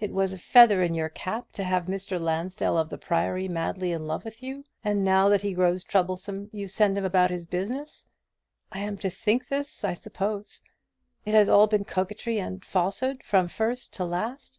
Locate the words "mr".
1.86-2.18